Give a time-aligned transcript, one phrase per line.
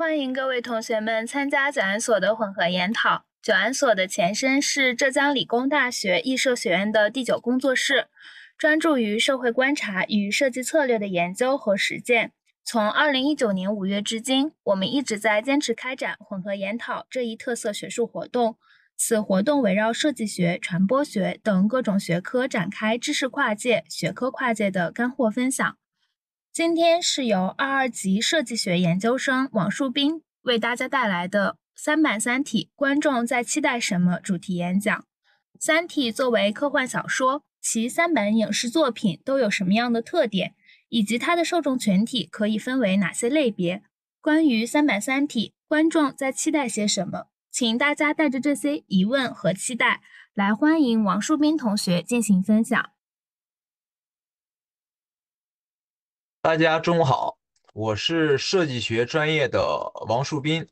[0.00, 3.26] 欢迎各位同学们参加九安所的混合研讨。
[3.42, 8.06] 九安所的前身是浙江理工大学艺设学院的第九工作室，
[8.56, 12.32] 专注于社会观察与设计策略的研究和实践。
[12.64, 18.56] 从二零一九年五月至今，我们一直在坚持开展混合研讨这一特色学术活动。
[18.96, 25.76] 此活动围绕设计学、传播学等各种学科展开知识跨界、学科跨界的干货分享。
[26.52, 34.18] 今天是由二二级设计学研究生王树斌为大家带来的“三版三体”，观众在期待什么？
[34.18, 34.98] 主题演讲。
[35.60, 40.56] 《三体》作为科幻小说，其三版影视作品都有什么样的特点，
[40.88, 43.84] 以及它的受众群体可以分为哪些类别？
[44.20, 47.26] 关于三版三体，观众在期待些什么？
[47.52, 50.00] 请大家带着这些疑问和期待
[50.34, 52.90] 来欢迎王树斌同学进行分享。
[56.42, 57.38] 大家中午好，
[57.74, 59.60] 我是设计学专业的
[60.08, 60.66] 王树斌。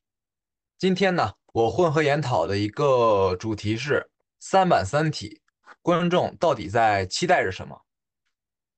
[0.78, 5.42] 今天呢，我混合研讨的一个主题是三版三体，
[5.82, 7.82] 观众到底在期待着什么？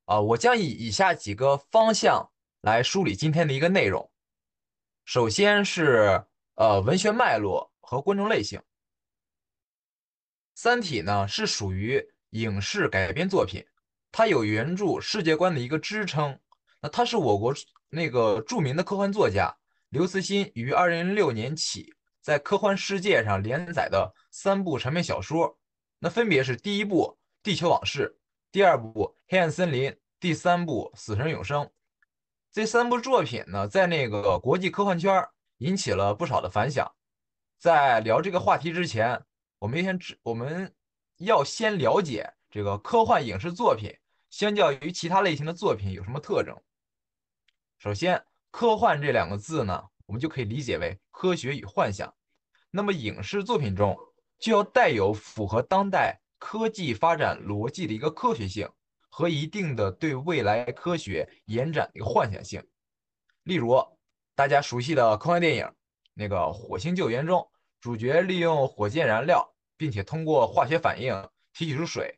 [0.06, 2.28] 啊，我将以以下几个方向
[2.62, 4.10] 来梳理今天的一个内容。
[5.04, 6.24] 首先是
[6.56, 7.70] 呃文学脉络。
[7.80, 8.56] 和观众类型，
[10.54, 13.66] 《三体》呢是属于影视改编作品，
[14.12, 16.38] 它有原著世界观的一个支撑。
[16.80, 17.54] 那它是我国
[17.88, 19.54] 那个著名的科幻作家
[19.90, 25.58] 刘慈欣于二零零六年起在科幻世界上连载的三部长篇小说，
[25.98, 28.16] 那分别是第一部《地球往事》，
[28.52, 31.64] 第二部《黑暗森林》，第三部《死神永生》。
[32.52, 35.26] 这三部作品呢，在那个国际科幻圈
[35.58, 36.90] 引起了不少的反响。
[37.58, 39.20] 在聊这个话题之前，
[39.58, 40.74] 我们先知我们
[41.18, 43.94] 要先了解这个科幻影视作品
[44.30, 46.56] 相较于其他类型的作品有什么特征。
[47.80, 52.14] 首先，科幻这两个字呢，我们就可以理解为科学与幻想。
[52.70, 53.96] 那么，影视作品中
[54.38, 58.68] 就要带有符合当代科技发展逻辑的一个科学性
[59.08, 62.62] 和一定的对未来科学延展的一个幻想性。
[63.44, 63.82] 例如，
[64.34, 65.66] 大家熟悉的科幻电影。
[66.12, 71.14] 那个《火星救援》中，主角利用火箭燃料，并且通过化学反应
[71.54, 72.14] 提取出水，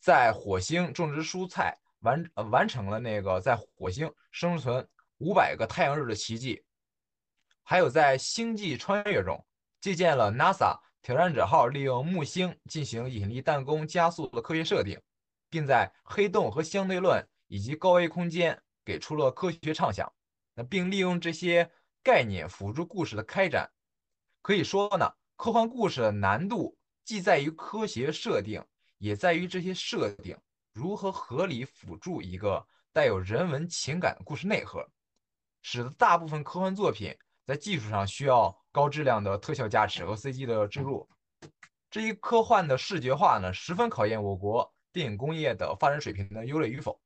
[0.00, 4.88] 在火星种植蔬菜，完呃完成了那个在火星生存
[5.18, 6.64] 五百个太阳日的奇迹。
[7.62, 9.44] 还有在《星际穿越》中，
[9.80, 15.00] 借鉴了 NASA 挑战者号利用木星进行引力弹弓加速的科学设定，
[15.48, 20.12] 并在黑洞和相对论以及高维空间给出了科学畅想。
[20.54, 21.70] 那并利用这些。
[22.04, 23.66] 概念辅助故事的开展，
[24.42, 28.62] 可以说呢，科幻故事的难度既在于科学设定，
[28.98, 30.36] 也在于这些设定
[30.74, 34.86] 如何合理辅助一个带有人文情感的故事内核，
[35.64, 37.16] 使得大部分科幻作品
[37.46, 41.08] 在技术上需要高质量的特效加持和 CG 的植入。
[41.90, 47.00] 这一科幻的视觉化呢，十分考验我国电影工业的发展水平的优劣与否。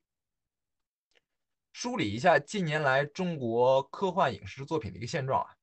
[1.72, 5.54] 梳理一下近年来中国科幻影视作品的一个现状啊，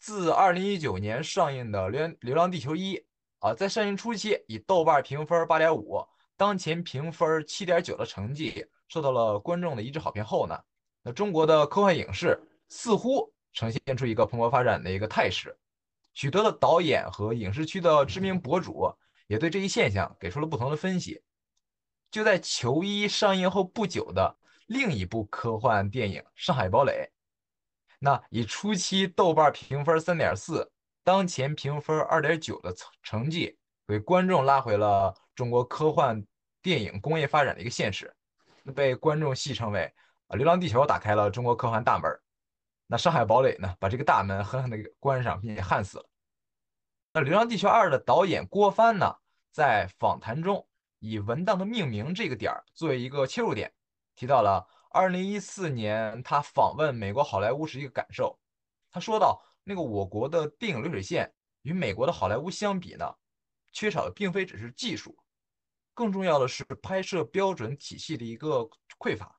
[0.00, 2.96] 自二零一九年上映的《流流浪地球一》
[3.38, 6.04] 啊，在上映初期以豆瓣评分八点五，
[6.36, 10.58] 当前评分七点九的成绩受到了观众的一致好评后呢，
[11.02, 15.56] 那中国的科幻影视似乎呈现出一个蓬勃发展的一个态势，
[16.14, 18.92] 许多的导演和影视区的知名博主
[19.26, 21.22] 也对这一现象给出了不同的分析。
[22.10, 24.36] 就在《球衣》上映后不久的。
[24.66, 26.92] 另一部科幻电影《上海堡垒》，
[27.98, 30.72] 那以初期豆瓣评分三点四，
[31.04, 36.24] 当前评分二点九的成成绩，给观众拉回了中国科幻
[36.62, 38.10] 电影工业发展的一个现实，
[38.74, 39.92] 被观众戏称为
[40.36, 42.10] “流浪地球”打开了中国科幻大门。
[42.86, 46.08] 那《上海堡垒》呢，把这个大门狠狠的关上，并且焊死了。
[47.14, 49.14] 那《流浪地球二》的导演郭帆呢，
[49.50, 50.66] 在访谈中
[50.98, 53.72] 以文档的命名这个点儿作为一个切入点。
[54.14, 58.38] 提到了二零一四年他访问美国好莱坞时一个感受，
[58.90, 63.10] 他说到那个我国的电影流水线与美国的好莱坞相比呢，
[63.72, 65.16] 缺少的并非只是技术，
[65.94, 68.68] 更重要的是拍摄标准体系的一个
[68.98, 69.38] 匮乏。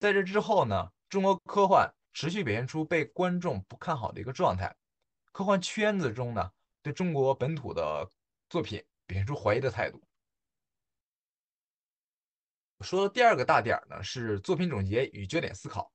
[0.00, 4.74] 在这之后呢，中国科幻持续表现出被观众不看好的一个状态，
[5.30, 6.50] 科幻圈子中呢，
[6.80, 8.10] 对中国本土的
[8.48, 10.02] 作品表现出怀疑的态度。
[12.80, 15.92] 说的第二个大点呢，是作品总结与焦点思考。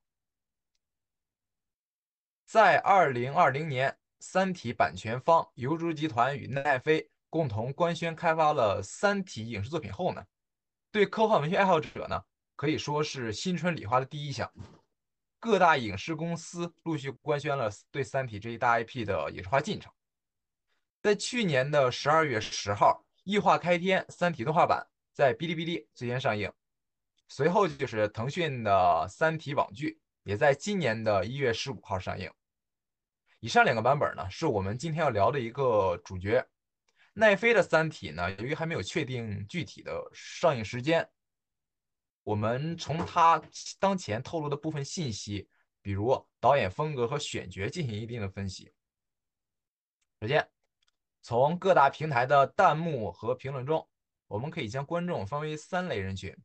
[2.46, 10.24] 在二零二零年，《三体》版权方游族集团与奈飞共同官宣开发了《三体》影视作品后呢，
[10.92, 12.24] 对科幻文学爱好者呢，
[12.56, 14.52] 可以说是新春礼花的第一响。
[15.40, 19.92] 各大影视公司陆续官宣了对《三体》这一大 IP 的影视化进程。
[21.02, 26.52] 在去年的十二月十号，异化开天《三体》动画版在哔哩哔哩最先上映，
[27.28, 28.72] 随后就是腾讯的
[29.07, 32.31] 《三体》网剧，也在今年的一月十五号上映。
[33.40, 36.44] 以上两个版本呢，是我们今天要聊的一个主角。
[37.13, 41.07] 奈飞的《三体》呢，由于还没有确定具体的上映时间，
[42.25, 43.39] 我们从他
[43.80, 45.48] 当前透露的部分信息，
[45.80, 48.74] 比如导演风格和选角进行一定的分析。
[50.19, 50.50] 首先，
[51.22, 53.88] 从各大平台的弹幕和评论中，
[54.27, 56.36] 我们可以将观众分为三类人群。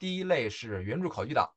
[0.00, 1.48] 第一类是原著考据党，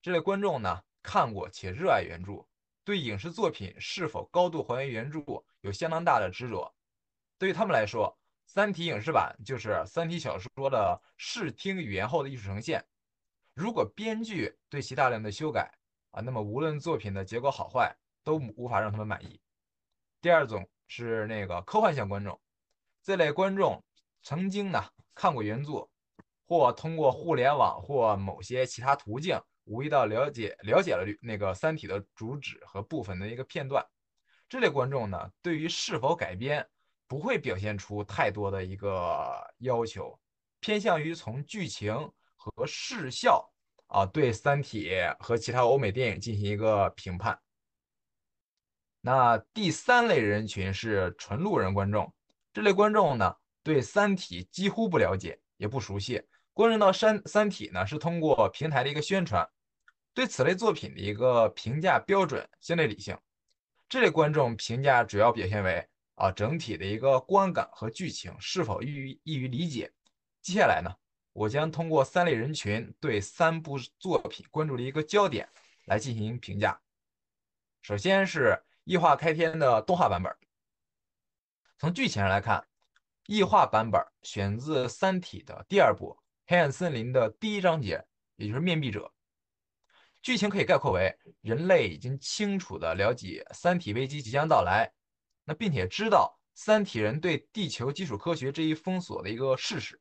[0.00, 2.42] 这类观众呢，看过且热爱原著。
[2.84, 5.20] 对影视作品是否高度还原原著
[5.60, 6.74] 有相当大的执着。
[7.36, 8.18] 对于他们来说，
[8.54, 12.84] 《三体》影视版就是《三体》小说的视听语言后的艺术呈现。
[13.54, 15.72] 如果编剧对其大量的修改
[16.10, 19.40] 啊，那么无论作品的结果好坏，都无法让他们满意。
[20.20, 22.38] 第二种是那个科幻向观众，
[23.02, 23.82] 这类观众
[24.22, 24.84] 曾经呢
[25.14, 25.88] 看过原著，
[26.46, 29.40] 或通过互联网或某些其他途径。
[29.64, 33.82] 无意到了解了解了那个《三体》的主旨和部分的一个片段，
[34.46, 36.68] 这类观众呢，对于是否改编
[37.12, 40.18] 不会表现出太多的一个要求，
[40.60, 41.94] 偏向于从剧情
[42.36, 43.52] 和视效
[43.88, 44.88] 啊对《三体》
[45.22, 47.38] 和其他欧美电影进行一个评判。
[49.02, 52.10] 那第三类人群是纯路人观众，
[52.50, 56.22] 这类观众呢，对《三体》几乎不了解，也不熟悉。
[56.54, 59.46] 关注到《三三体》呢，是通过平台的一个宣传，
[60.14, 63.14] 对此类作品的一个评价标准相对理性。
[63.86, 69.92] 这类观众评价主要表现为啊，整体的一个观感和剧情是否易于易于理解。
[70.40, 70.90] 接下来呢，
[71.32, 75.48] 我将通过三类人群对三部作品关注的一个焦点
[75.86, 76.80] 来进行评价。
[77.80, 80.36] 首先是异化开篇的动画版本，
[81.78, 82.66] 从剧情上来看，
[83.26, 86.18] 异化版本选自《三体》的第二部。
[86.44, 88.04] 黑暗森林的第一章节，
[88.36, 89.10] 也就是面壁者。
[90.20, 94.92] 剧情可以概括为：人类已经清楚的了解三体危机即将到来，
[95.44, 100.00] 那并且知道三体人对地球基础科学这一封锁的一个事实。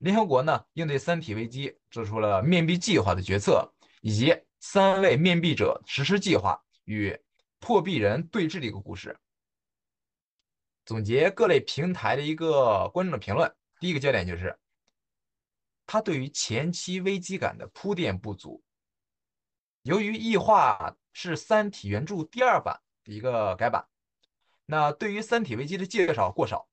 [0.00, 7.18] 联合国呢，应对三体危机做出了面壁计划的决策，以及三位面壁者实施计划与
[7.58, 9.18] 破壁人对峙的一个故事。
[10.84, 14.58] 总结各类平台的一个观众的评论，第一个焦点就是。
[15.90, 18.62] 他对于前期危机感的铺垫不足。
[19.84, 23.88] 由于异化是《三体》原著第二版的一个改版，
[24.70, 26.68] 那对于三体危机的介绍过少。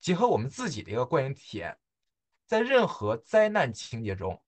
[0.00, 1.78] 结合我们自己的一个观影体验，
[2.44, 4.42] 在任何灾难情节中，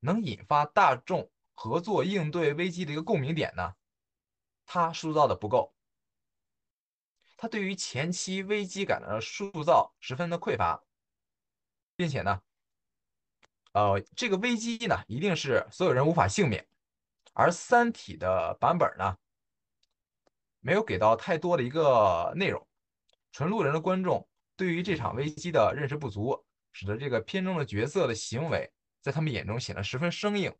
[0.00, 3.74] 能引发大众合作应对危机的一个共鸣点呢，
[4.66, 5.74] 他塑造的不够。
[7.38, 10.84] 他对于前期危机感的塑造十分的匮乏，
[11.96, 12.42] 并且呢。
[13.72, 16.68] 呃，这个危机呢，一定是所有人无法幸免，
[17.32, 19.16] 而《三体》的版本呢，
[20.68, 22.62] 没有给到太多的一个内容，
[23.32, 26.38] 纯路人的观众对于这场危机的认识不足，
[26.72, 28.70] 使得这个片中的角色的行为
[29.00, 30.54] 在他们眼中显得十分生硬。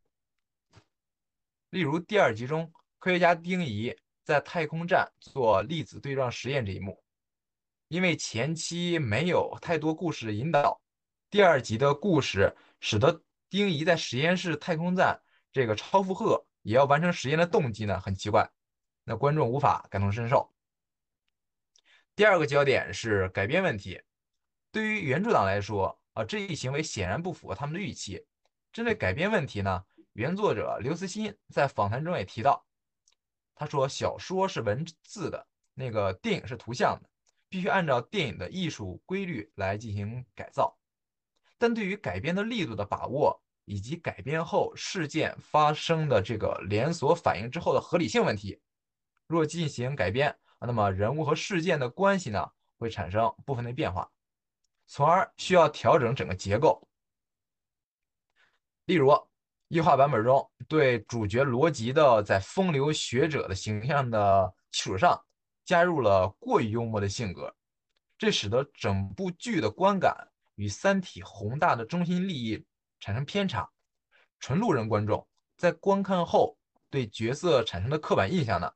[1.69, 6.99] 例如第二集中，科学家丁仪在太空站做粒子对撞实验这一幕，
[7.87, 10.81] 因为前期没有太多故事引导，
[11.29, 12.51] 第二集的故事。
[12.79, 18.49] 使得丁仪在实验室太空站这个超负荷也要完成实验的动机呢很奇怪，
[19.09, 20.53] 那观众无法感同身受。
[22.15, 23.99] 第二个焦点是改编问题，
[24.71, 28.23] 对于原著党来说啊，这一行为显然不符合他们的预期。
[28.71, 32.63] 针对改编问题呢，原作者刘慈欣在访谈中也提到，
[33.55, 37.09] 他说小说是文字的，那个电影是图像的，
[37.49, 40.77] 必须按照电影的艺术规律来进行改造。
[41.57, 48.61] 但对于改编的力度的把握，以及改编后事件发生的这个连锁反应之后的合理性问题，
[49.29, 54.11] 若进行改编，那么人物和事件的关系呢会产生部分的变化，
[54.87, 56.85] 从而需要调整整个结构。
[58.85, 59.15] 例如，
[59.67, 65.23] 异化版本中对主角罗辑的在风流学者的形象的基础上，
[65.63, 67.55] 加入了过于幽默的性格，
[68.17, 70.27] 这使得整部剧的观感。
[70.55, 72.65] 与《三体》宏大的中心利益
[72.99, 73.71] 产生偏差，
[74.41, 76.57] 纯路人观众在观看后
[76.89, 78.69] 对角色产生的刻板印象呢，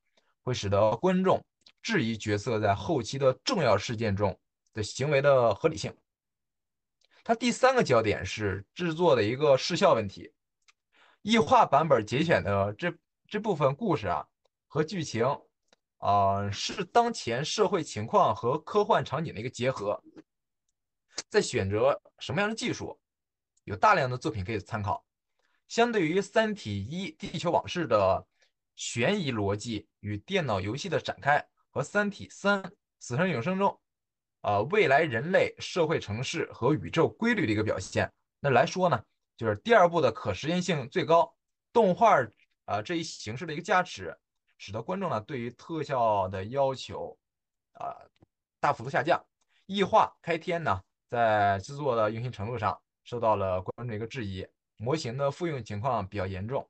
[0.43, 1.43] 会使得观众
[1.81, 4.37] 质疑角色在后期的重要事件中
[4.73, 5.95] 的行为的合理性。
[7.23, 10.31] 它第三个焦点是制作的一个视效问题，
[11.21, 12.93] 异化版本节选的这
[13.27, 14.27] 这部分故事啊
[14.67, 15.25] 和剧情，
[15.97, 20.03] 啊是当前社会情况和科幻场景的一个结合。
[21.29, 22.99] 在选择什么样的技术，
[23.63, 25.05] 有大量的作品可以参考。
[25.67, 28.25] 相对于《三体一：地球往事》的
[28.75, 32.63] 悬疑逻辑与电脑游戏的展开，和《三体三：
[32.99, 33.79] 死神永生》中，
[34.41, 39.03] 呃，未来人类社会城市和宇宙规律的一个表现，那来说呢，
[39.37, 41.35] 就是第二部的可实现性最高，
[41.71, 42.17] 动画
[42.65, 44.17] 啊这一形式的一个加持，
[44.57, 47.17] 使得观众呢对于特效的要求
[47.73, 47.95] 啊
[48.59, 49.23] 大幅度下降。
[49.65, 54.45] 异化开天呢，在制作的用心程度上受到了观众的一个质疑。
[54.77, 56.67] 模型的复用情况比较严重，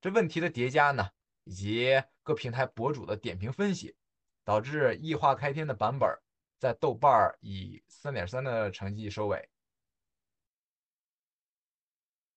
[0.00, 1.08] 这问题的叠加呢，
[1.44, 3.96] 以及各平台博主的点评分析，
[4.44, 6.08] 导致异化开天的版本
[6.58, 9.48] 在豆瓣儿以三点三的成绩收尾。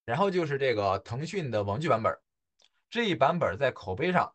[0.06, 2.12] 然后就是这个腾讯的网剧版本，
[2.90, 4.34] 这一版本在口碑上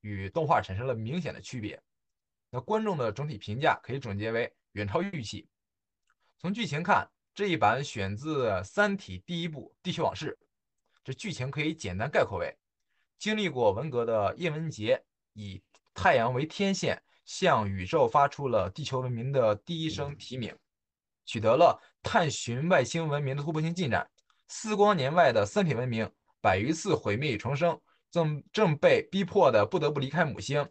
[0.00, 1.80] 与动画产生了明显的区别。
[2.50, 5.48] 那观众的整体评价可以总结为远超预期。
[6.38, 7.08] 从剧情看。
[7.36, 10.38] 这一版选自《三体》第一部《地球往事》，
[11.02, 12.56] 这剧情可以简单概括为：
[13.18, 15.02] 经历过文革的叶文洁
[15.32, 15.62] 以
[15.94, 20.54] 太阳为天线，向宇宙发出了地球文明的第一声提名，
[21.24, 24.08] 取得了探寻外星文明的突破性进展。
[24.48, 27.80] 四光年外的三体文明百余次毁灭与重生，
[28.10, 30.68] 正正被逼迫的不得不离开母星，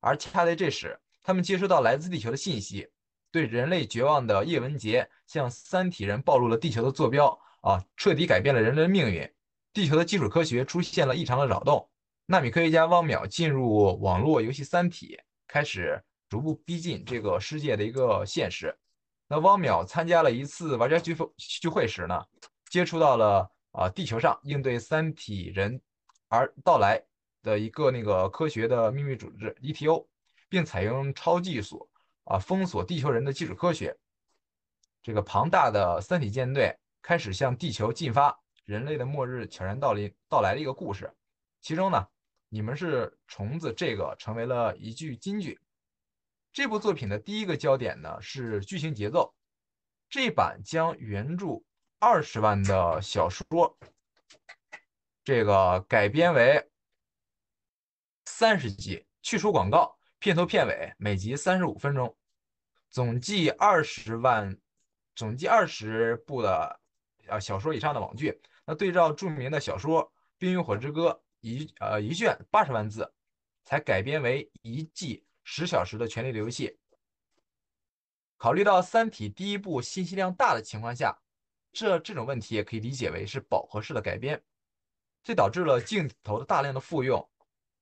[0.00, 2.88] 而恰在这时，他们接收到来自地球的信息。
[3.30, 9.28] 对人类绝望的叶文洁向三体人暴露了地球的坐标啊，彻底改变了人类的命运。
[9.74, 11.86] 地球的基础科学出现了异常的扰动。
[12.26, 15.16] 纳米科学家汪淼进入网络游戏《三体》，
[15.48, 18.74] 开始逐步逼近这个世界的一个现实。
[19.26, 22.24] 那汪淼参加了一次玩家聚会聚会时呢，
[22.70, 25.78] 接触到了啊地球上应对三体人
[26.28, 27.02] 而到来
[27.42, 30.06] 的一个那个科学的秘密组织 ETO，
[30.48, 31.88] 并采用超技术。
[32.26, 32.38] 啊！
[32.38, 33.94] 封锁地球人的基础科学，
[35.02, 41.12] 这个庞大的三体舰队开始向地球进发，人类的末日悄然到临到来的一个故事。
[41.60, 42.06] 其中呢，
[42.48, 45.60] 你们是虫子这个成为了一句金句。
[46.52, 49.34] 这部作品的第一个焦点呢是剧情节奏。
[50.08, 51.62] 这版将原著
[51.98, 53.76] 二十万的小说，
[55.24, 56.70] 这个改编为
[58.26, 59.98] 三十集，去除广告。
[60.20, 62.16] 片头片尾每集三十五分钟，
[62.88, 64.56] 总计二十万，
[65.14, 66.80] 总计二十部的
[67.28, 68.40] 啊小说以上的网剧。
[68.64, 70.04] 那对照著名的小说
[70.38, 73.12] 《冰与火之歌》，一呃一卷八十万字，
[73.64, 76.68] 才改编为一季十小时的《权力的游戏》。
[78.36, 81.16] 考虑到《三体》第一部信息量大的情况下，
[81.72, 84.42] 这这种问题也可以理解为是饱和式的改编，
[85.22, 87.28] 这导致了镜头的大量的复用，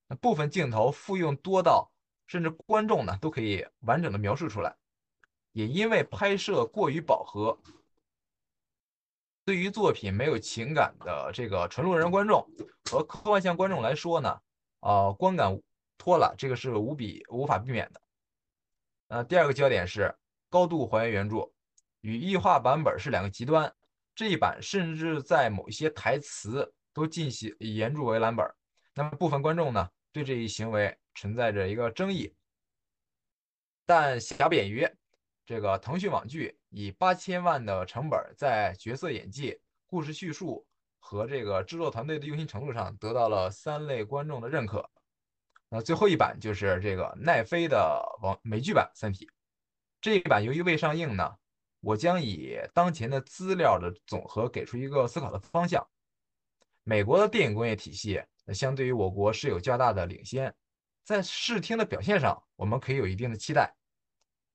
[0.07, 1.89] 那部分镜头复用多到。
[2.25, 4.73] 甚至观众呢都可以完整的描述出来，
[5.51, 7.55] 也因为拍摄过于饱和，
[9.45, 12.47] 对于作品没有情感的这个纯路人观众
[12.89, 14.39] 和科幻向观众来说呢，
[14.79, 15.59] 呃，观感
[15.97, 18.01] 拖拉，这个是无比无法避免的。
[19.07, 20.13] 呃，第二个焦点是
[20.49, 21.51] 高度还原原著，
[22.01, 23.73] 与异化版本是两个极端。
[24.15, 28.45] 这一版甚至在某些台词都进行以原著为蓝本，
[28.93, 30.97] 那么部分观众呢对这一行为。
[31.15, 32.33] 存在着一个争议，
[33.85, 34.83] 但瑕不掩瑜，
[35.45, 40.65] 这个腾讯网剧以八千万的成本，在角色演技、故事叙述
[40.99, 44.89] 和这个制作团队的用心程度上，得到了三类观众的认可。
[45.69, 49.25] 那最后一版就是这个奈飞的网美剧版《三体》，
[49.99, 51.35] 这一版由于未上映呢，
[51.81, 55.85] 我将以当前的资料的总和给出一个思考的方向。
[56.83, 58.21] 美国的电影工业体系，
[58.53, 60.53] 相对于我国是有较大的领先。
[61.03, 63.73] 在视听的表现上，我们可以有一定的期待，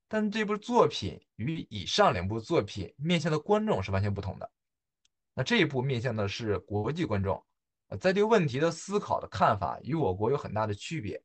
[0.08, 4.50] 但这部作品与以上两部作品面向的观众是完全不同的。
[5.34, 7.44] 那这一部面向的是国际观众，
[8.00, 11.22] 在对问题的思考的看法与我国有很大的区别。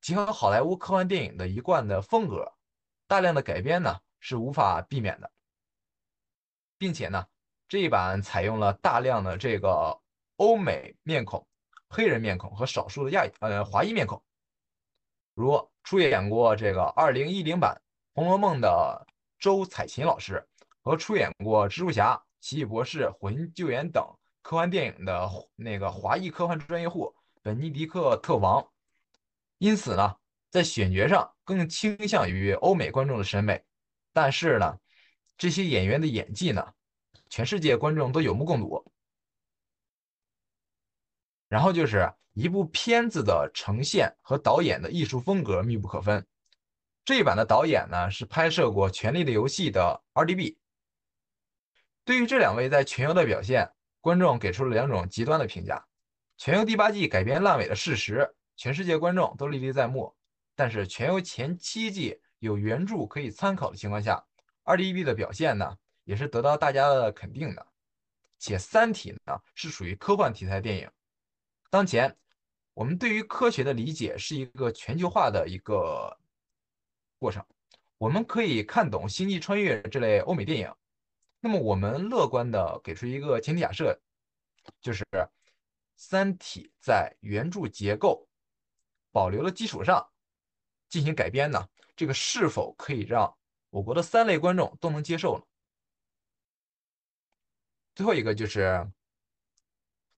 [0.00, 2.52] 结合好莱坞科幻电影的一贯的风格，
[3.06, 5.30] 大量的改编呢是无法避免的，
[6.78, 7.26] 并且呢
[7.68, 10.00] 这一版采用了大量的这个
[10.36, 11.46] 欧美面孔、
[11.88, 14.22] 黑人面孔和少数的亚呃华裔面孔。
[15.34, 17.80] 如出演过这个2010版
[18.14, 19.06] 《红楼梦》的
[19.38, 20.46] 周采芹老师，
[20.82, 24.04] 和出演过《蜘蛛侠》《奇异博士》《火星救援》等
[24.42, 28.62] 科幻电影的那个华裔科幻专业户本尼迪克特·王，
[29.56, 30.14] 因此呢，
[30.50, 33.64] 在选角上更倾向于欧美观众的审美。
[34.12, 34.78] 但是呢，
[35.38, 36.74] 这些演员的演技呢，
[37.30, 38.92] 全世界观众都有目共睹。
[41.48, 46.26] 然后就是一部片子的呈现和导演的艺术风格密不可分。
[47.04, 50.56] 这一版的导演呢是拍摄过《权力的游戏》的 RDB。
[52.04, 53.68] 对于这两位在《全游》的表现，
[54.00, 55.76] 观众给出了两种极端的评价。
[56.36, 60.14] 《全游》第八季改编烂尾的事实，全世界观众都历历在目。
[60.54, 64.24] 但是《全游》前七季有原著可以参考的情况下
[64.64, 67.66] ，RDB 的表现呢，也是得到大家的肯定的。
[68.38, 70.88] 且《三体》呢是属于科幻题材电影。
[71.70, 72.16] 当前，
[72.74, 76.16] 我们对于科学的理解是一个全球化的一个
[77.22, 77.42] 过程。
[77.98, 80.74] 我们可以看懂《星际穿越》这类欧美电影。
[81.38, 83.98] 那么我们乐观的给出一个前提假设，
[84.80, 85.04] 就是
[85.94, 88.28] 《三体》在原著结构
[89.12, 90.04] 保留的基础上
[90.88, 91.68] 进行改编呢？
[91.94, 93.32] 这个是否可以让
[93.70, 95.44] 我国的三类观众都能接受呢？
[97.94, 98.90] 最后一个就是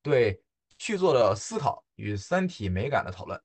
[0.01, 0.43] 对
[0.79, 3.39] 续作的思考与《三体》美感的讨论。《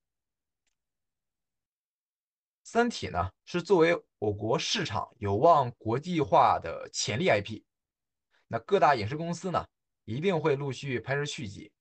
[2.71, 7.63] 三体》呢是作为我国市场有望国际化的潜力 IP。
[8.47, 9.65] 那各大影视公司呢，
[10.05, 11.71] 一定会陆续拍摄续集。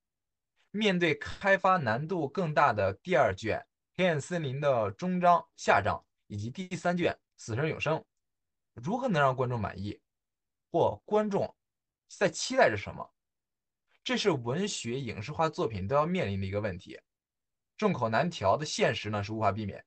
[0.70, 3.58] 面对开发难度更大的第二卷
[3.98, 7.98] 《黑暗森林》的终章、下章，以及第三卷《死神永生》，
[8.72, 10.00] 如何能让观众满意，
[10.70, 11.54] 或观众
[12.08, 13.12] 在期待着什么？
[14.02, 16.98] 这是文学影视化作品都要面临的一个问题。
[17.76, 19.84] 众口难调的现实呢，是无法避免。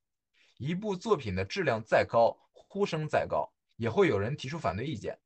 [0.61, 5.19] 一部作品的质量再高，呼声再高，也会有人提出反对意见。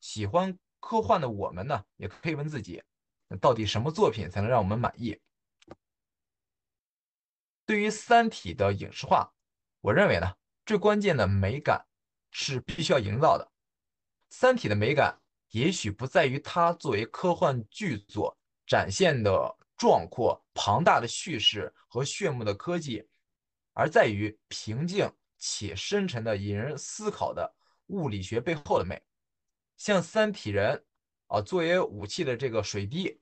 [0.00, 0.56] 喜欢。
[0.78, 2.80] 科幻的我们呢，也可以问自己，
[3.40, 5.18] 到底什么作品才能让我们满意？
[7.64, 9.28] 对于《三体》的影视化，
[9.80, 10.32] 我认为呢，
[10.64, 11.84] 最关键的美感
[12.30, 13.44] 是必须要营造的。
[14.28, 15.18] 《三体》的美感
[15.50, 23.04] 也许不在于它作为科幻巨作展现的壮阔庞大的叙事和炫目的科技，
[23.76, 27.54] 而在于平静且深沉的引人思考的
[27.88, 29.00] 物理学背后的美。
[29.76, 30.82] 像三体人
[31.26, 33.20] 啊，作为武器的这个水滴，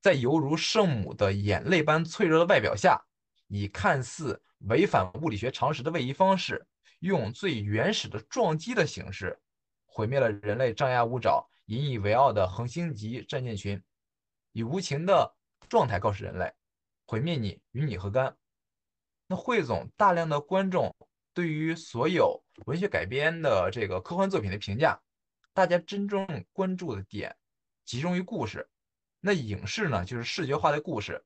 [0.00, 2.98] 在犹如圣母的眼泪般脆弱的外表下，
[3.48, 6.66] 以看似违反物理学常识的位移方式，
[7.00, 9.38] 用最原始的撞击的形式，
[9.84, 13.78] 毁灭了人类张牙舞爪、引以为傲的恒星级战舰群，
[14.52, 15.36] 以无情的
[15.68, 16.50] 状态告诉人类：
[17.04, 18.34] 毁灭你与你何干？
[19.28, 20.96] 那汇总大量的观众
[21.32, 25.00] 对于所有文学改编的这个科幻作品的评价。
[25.52, 27.36] 大家真正关注的点
[27.84, 28.68] 集中于故事，
[29.20, 31.24] 那影视呢就是视觉化的故事，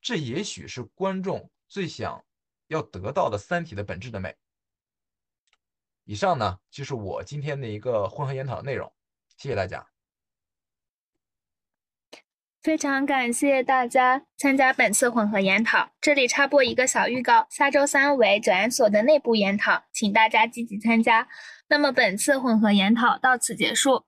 [0.00, 2.24] 这也许是观众最想
[2.68, 4.36] 要得到的《三体》的本质的美。
[6.04, 8.92] 以上呢就是我今天的一个混合研讨的内容，
[9.36, 9.95] 谢谢大家。
[12.66, 21.28] 非常感谢大家参加本次混合研讨，这里插播一个小预告，下周三为九研所的内部研讨，请大家积极参加。
[21.68, 24.05] 那么本次混合研讨到此结束。